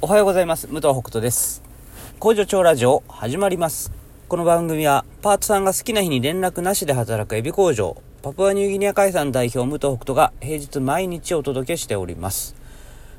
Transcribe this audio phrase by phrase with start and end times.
[0.00, 0.68] おはようございます。
[0.68, 1.60] 武藤北斗です。
[2.20, 3.90] 工場長ラジオ始まります。
[4.28, 12.54] この番組はパートさんが好きな日に連絡なしで働くエビ工場、パプアニューギニア海産代表武藤北斗が平日毎日お届けしております。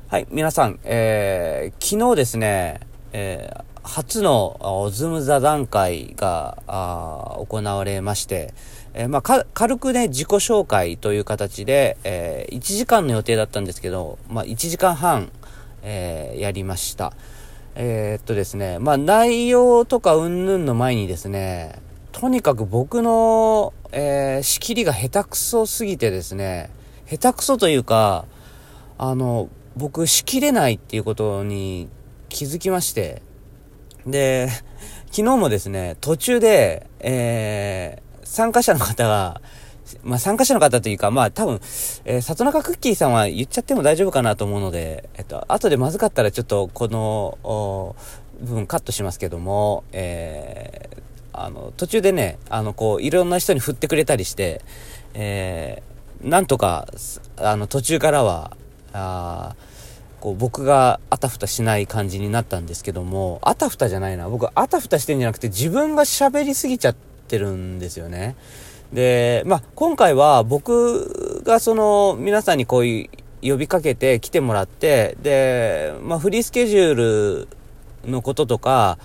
[0.08, 2.80] はい、皆さん、えー、昨日ですね、
[3.12, 8.52] えー初のズーム座談会があ行われまして、
[8.92, 15.32] えーまあ、軽くね、自己紹介という形で、えー1時間の予定だったんですけど、まあ、1時間半、
[15.82, 17.12] えーやりました。
[17.74, 21.80] えーっとですね、まあ、内容とかうんぬんの前にですね、
[22.12, 26.70] とにかく僕の、えー仕切りが下手くそすぎてですね、
[27.08, 28.24] 下手くそというか、
[28.98, 31.88] あの、僕仕切れないっていうことに
[32.28, 33.22] 気づきまして、
[34.06, 34.48] で、
[35.06, 39.40] 昨日もですね、途中で、えー参加者の方が、
[40.02, 41.60] まあ、参加者の方というか、まあ、多分、
[42.04, 47.96] えー里中クッキーさんは言っちゃっても大丈夫かなと思うので、えっと、後でまずかったらちょっと、この、
[48.40, 51.00] 部分カットしますけども、えー
[51.32, 54.62] あの、途中でね、あの、こう、いろんな人に振ってくれたりして、
[55.14, 55.90] えー
[56.28, 56.86] なんとか、
[57.38, 58.54] あの、途中からは、
[58.92, 59.54] あ
[60.20, 64.28] こう僕があたふたしない感じになったんですけども、あたふたじゃないな。
[64.28, 66.94] 僕あたふたしてんじゃなくて自分が喋りすぎちゃっ
[67.26, 68.36] てるんですよね。
[68.92, 73.10] で、まあ、今回は僕がその皆さんにこうい
[73.42, 77.48] う呼びかけて来てもらって、で、まあ、フリースケジュール
[78.04, 78.98] のこととか、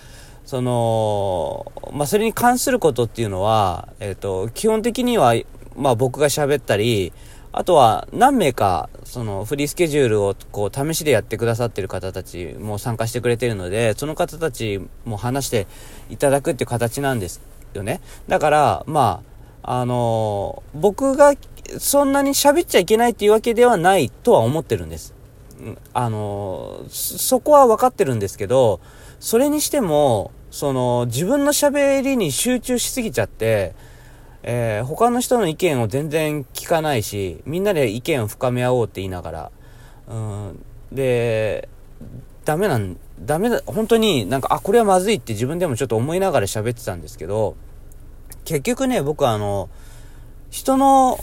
[0.46, 5.34] その、まあ、それに関することっていうのは、えっ、と、基本的には、
[5.76, 7.14] まあ、僕が喋ったり、
[7.52, 15.68] あとは何名か、そのフリースケジュールをこう試しでやってくださってる方たちも参加してくれてるので、その方たちも話して
[16.10, 17.42] いただくっていう形なんです
[17.74, 18.02] よね。
[18.28, 19.35] だから、まあ、
[19.68, 21.34] あの僕が
[21.80, 25.16] そんなに喋っちゃいけないっていうわけではないとは思ってるんです。
[25.94, 28.80] あのそそこは分かってるんですけど、
[29.20, 33.74] それにしても、その自分の喋りに集中しすぎちゃって、
[34.44, 39.52] えー他の人の意見を全然聞かないし、みんなで意見を深め合おうって言いながら、
[40.08, 41.68] うん、で、
[42.44, 47.56] ダメなん、ダメだ、本当になんか、あ、これはまずいって自分でもちょっと思いながら喋ってたんですけど、
[48.46, 49.70] 結局ね、僕はあの、
[50.50, 51.20] 人の、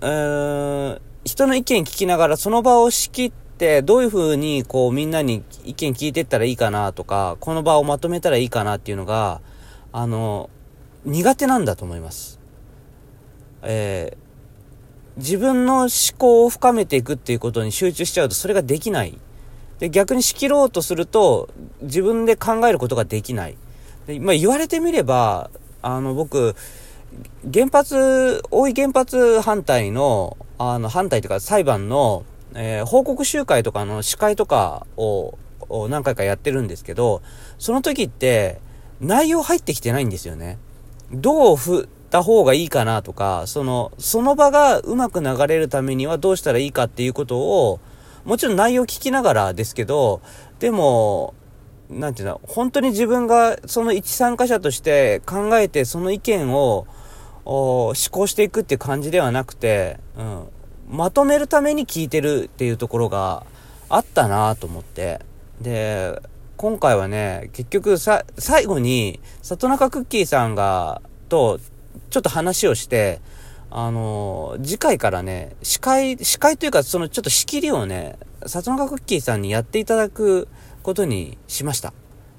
[0.00, 9.40] えー人の意見聞きながらその場を仕切って、どういう風にこうみんなに意見聞いてったらいいかなとか、この場をまとめたらいいかなっていうのが、
[9.90, 10.50] あの、
[11.04, 12.38] 苦手なんだと思います。
[13.62, 14.26] えー
[15.16, 19.18] 自分の思考を深めていくっていうことに集中しちゃうとそれができない。
[19.78, 21.48] で、逆に仕切ろうとすると
[21.80, 23.56] 自分で考えることができない。
[24.06, 25.50] で、まあ言われてみれば、
[25.82, 26.54] あの僕、
[27.52, 35.38] 原発、大井原発反対の、あの反対というか裁判の、えー報告集会とかの司会とかを
[35.68, 37.22] を何回かやってるんですけど、
[37.58, 38.60] その時って
[39.00, 40.58] 内容入ってきてないんですよね。
[41.12, 47.80] どう振った方がいいかなとか、その、その場がうまく流れるためにはどうしたらいいかっていうことを、
[48.24, 50.20] もちろん内容聞きながらですけど、
[50.58, 51.34] でも、
[51.90, 56.86] なんていうの、本当に自分がその一参加者として考えてその意見を
[57.44, 60.48] お思考していくっていう感じではなくて、うん、
[60.88, 63.46] まとめるために聞いてるっていうところが
[63.88, 65.20] あったなと思って。
[65.60, 66.20] で、
[66.56, 71.60] 今回はね、結局さ、最後に、里中クッキーさんが、と、
[72.10, 73.20] ちょっと話をして、
[73.70, 78.16] あの、次回からね、司会、司会というか、そのちょっと仕切りをね、
[78.46, 80.48] 里中クッキーさんにやっていただく
[80.86, 81.92] ことにしました。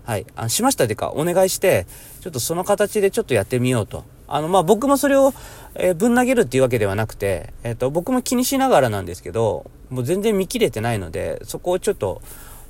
[0.05, 0.25] はい。
[0.37, 1.85] あしましたというか、お願いして、
[2.21, 4.05] ちょっとその形でちょっとやってみようと。
[4.25, 5.33] あの、まあ、僕もそれを、
[5.75, 12.21] えーぶん投げるっていうわけではなくて、えっ、と、僕も気にしながらなんですけど、もう全然見切れてないので、そこをちょっと、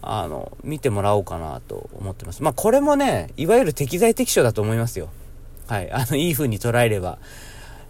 [0.02, 2.42] あの、見てもらおうかなと思ってます。
[2.42, 5.10] まあ、これもね、いわゆる適材適所だと思いますよ。
[5.68, 5.92] はい。
[5.92, 7.20] あの、いい風に捉えれば。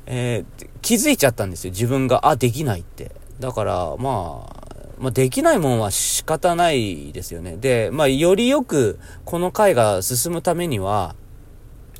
[0.08, 1.72] えー気づいちゃったんですよ。
[1.72, 3.12] 自分が、あ、できないって。
[3.40, 4.57] だから、まあ、
[5.00, 7.58] まあ、できないもんは仕方ないですよね。
[7.58, 11.16] で、まあ、よりよく、この回が進むためには、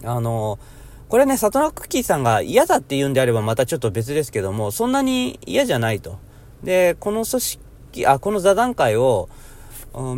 [0.04, 0.58] あの、
[1.10, 6.18] これね、里中クッキーさんが嫌だって言うんであればまたちょっと別ですけども、そんなに嫌じゃないと。
[6.64, 9.30] で、この組織、あ、この座談会を、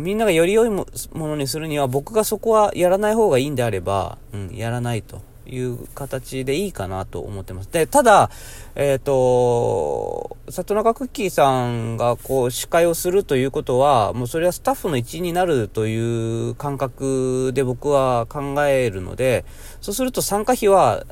[0.00, 7.72] みんながより良いものにするには僕がそこはやらない方がいいんであれば、うん、やらないという形でいいかなと思ってます。
[7.72, 8.30] で、ただ、
[8.74, 19.44] えっ、と、里中クッキーさんがこう司会をするということは、もうそれはスタッフの一員になるという感覚で僕は考えるので、
[19.80, 21.04] そうすると参加費は、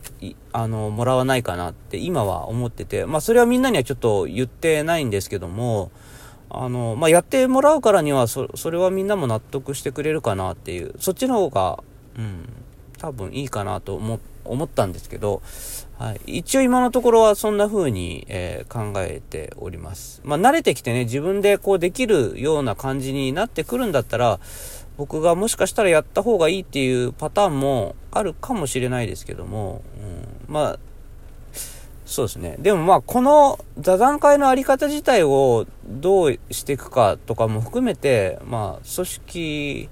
[0.52, 5.90] あの、もらわないかなって今は思ってて、まあそれはみんなにはちょっと言ってないんですけども、
[6.50, 11.82] あの、まあ、やってもらうからにはそ、それはみんなも納得してくれるかなっていう、そっちの方が、
[12.16, 12.48] うん、
[12.98, 15.42] 多分いいかなと思、思ったんですけど、
[15.98, 16.38] はい。
[16.38, 20.20] 一応今のところはそんな風に、えー、考えております。
[20.24, 24.38] まあ、慣れてきてね、自分でこうできるような感じになってくるんだったら、
[24.96, 29.82] 僕がもしかしたらやった方がいいっていうパターンもあるかもしれないですけども、
[30.48, 30.78] うん、まあ、
[32.04, 32.56] そうですね。
[32.58, 39.88] でもまあ、この座談会のあり方自体をどうしていくかとかも含めて、まあ、組織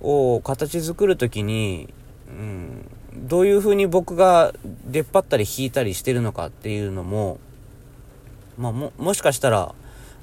[0.00, 1.92] を形作るときに、
[2.32, 4.52] うん、どういう風に僕が
[4.86, 7.38] 出っ張ったり引いたりしてるのかっていうのも、
[8.58, 9.74] まあ、も、もしかしたら、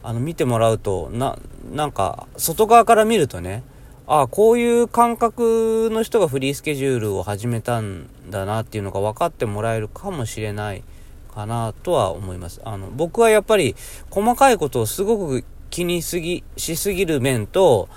[0.02, 1.38] あの、見てもらうと、な、
[1.72, 3.64] なんか、外側から見るとね、
[4.08, 10.84] ああ、こういう感覚の人がフリースケジュールを始めたんだなっていうのが分かってもらえるかもしれない
[11.32, 12.60] かなとは思います。
[12.64, 13.76] あの、僕はやっぱり
[14.10, 17.88] 細かいことをすごく気にすぎ、しすぎる面と、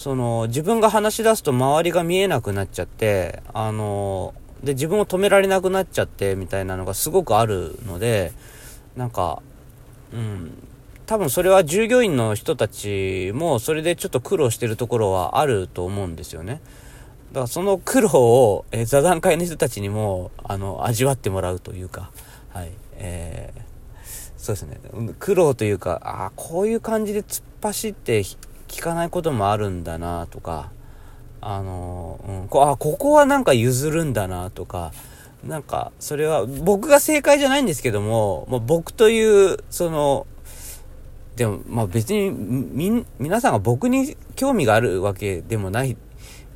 [0.00, 4.32] その、自分が話し出すと周りが見えなくなっちゃって、あの、
[4.64, 8.32] で、自分を止められなくなっちゃって、みたいなのがすごくあるので、
[8.96, 9.42] なんか、
[10.14, 10.52] うん、
[11.04, 16.62] 多分それは従業員の人たちもそれでちょっと苦労してるところはあると思うんですよね。
[17.32, 22.10] だからその苦労を、え座談会の人たちにも、あの、味わってもらうというか、
[22.54, 22.70] はい。
[22.94, 23.60] えー、
[24.38, 24.80] そうですね。
[25.18, 28.22] 苦労というか、ああ、こういう感じで突っ走って
[28.70, 30.70] 聞かないこともあるんだなとか、
[31.40, 34.92] あの、うん、こあ、ここはなんか譲るんだなとか、
[35.44, 40.26] なんか、それは僕が正解じゃないんですけども、まあ、僕という、その、
[41.36, 45.96] でも、まあ別に、み、皆さんが僕に興味があるわけでもない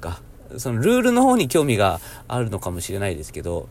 [0.01, 0.21] か。
[0.59, 3.69] そのルールの方に興味があるのかもしれないですけど、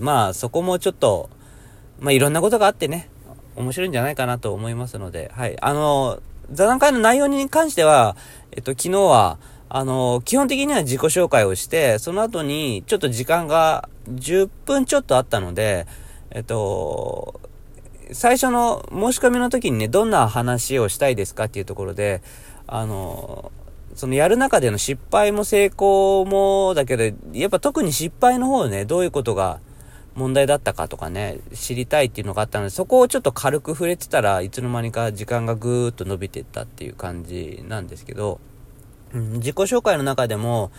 [0.00, 1.30] まあそこもちょっと、
[2.00, 3.08] まあいろんなことがあってね、
[3.54, 5.56] 面白いんじゃないかなと思いますので、はい。
[5.60, 6.20] あの、
[6.50, 8.16] 座談会の内容に関しては、
[8.52, 9.38] えっと、昨日は、
[9.68, 15.86] あの、基本的には自己紹介をして、その後にちょっと時間が10分ちょっとあったので、
[16.30, 17.40] えっと、
[18.12, 22.22] 最初の申し込みの時にね、どんな話をしたいですかっていうところで、
[22.66, 23.50] あの、
[23.94, 29.60] そのやる中での失敗も成功もだけど、やっぱ特に失敗の方ね、どういうことが
[30.14, 38.40] 問題だったかとかね、知りたいっていうのがあったので、そこをちょっと軽く触れてたらいつの間にか時間がぐーっと伸びていったっていう感じなんですけど、
[39.12, 40.70] うん、自己紹介の中でも、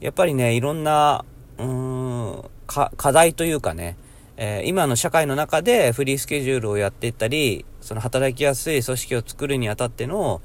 [0.00, 1.24] やっぱりね、いろんな、
[1.58, 3.96] うーん、課題というかね、
[4.36, 10.42] えー、今の社会の中でフリースケジュールをやっていったり、その働きやすい組織を作るにあたっての、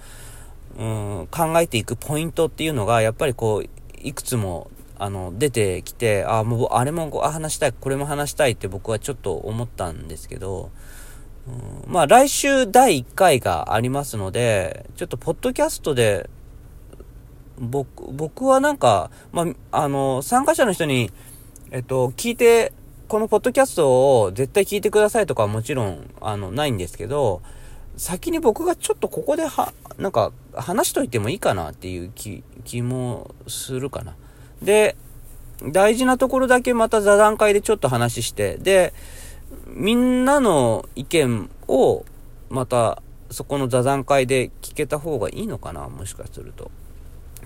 [0.78, 3.70] うん、考えていくポイントっていうのが、やっぱりこう、
[4.02, 4.70] いくつも、
[5.00, 10.70] あの、出てきて、あ、もう、あれも話したい、これも話したいって僕はちょっと思ったんですけど、
[11.88, 16.30] まあ、来週第1回がありますので、ちょっと、ポッドキャストで、
[17.58, 21.12] 僕、僕はなんか、まあ、あの、参加者の人に、
[21.72, 22.74] えっと、聞いて
[23.10, 27.42] このポッドキャストを絶対聞いてくださいとかはもちろん、あの、ないんですけど、
[27.98, 34.16] 先に僕がちょっとここでは、なんか、話しといてもいいかなっていう気、気もするかな。
[34.62, 34.96] で、
[35.64, 38.94] 大事なところだけまた座談会でちょっと話して、で、
[39.68, 42.06] みんなの意見を、
[42.50, 43.02] また、
[43.32, 46.72] そこの座談会で聞けた方がいいのかなもしかすると。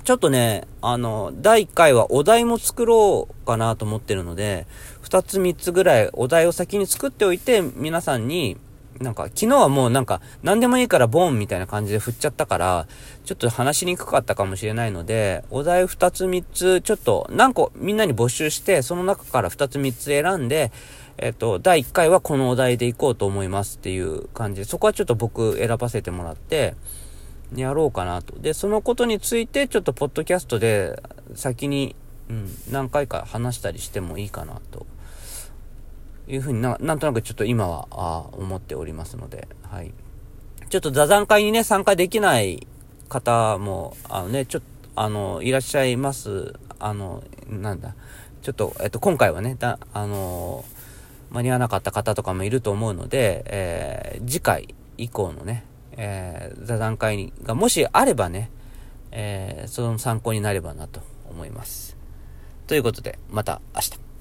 [0.03, 4.67] ちょっとね、あの、第1回はお題も作ろうかなと思ってるので、
[5.03, 8.57] 2つ3つぐらいお題を先に作っておいて、皆さんに、
[8.99, 12.87] なんか、昨日はもうなんか、何でもいいからボーンみたいな感じで振っちゃったから、
[13.25, 20.71] ちょっと話しにくかったかもしれないので、お題2つ3つ、ちょっと何個みんなに募集して、その中から2つ3つ選んで、
[21.17, 26.75] えっと、第1回はこのお題でいこうと思いますっていう感じで、そこはちょっと僕選ばせてもらって、
[27.55, 28.39] やろうかなと。
[28.39, 31.01] で、そのことについて、ちょっとポッドキャストで
[31.35, 31.95] 先に、
[32.29, 34.87] うん、何回か話したりしてもいいかなと。
[36.27, 39.91] いうふうにな、なんとなくちょっと今は、あ思っておりますので、はい。
[40.69, 42.67] ちょっと座談会にね、参加できない
[43.09, 46.53] 方も、あのね、ちょっと、あの、いらっしゃいます。
[46.79, 47.95] あの、なんだ。
[48.41, 50.65] ちょっと、えっと、今回はね、だ、あの、
[51.31, 58.51] 間に合わなかった方とかもいると思うので、えー、次回以降のね、えー、座談会がもしあればね、
[59.11, 61.97] えー、その参考になればなと思います。
[62.67, 64.12] ということで、また明日。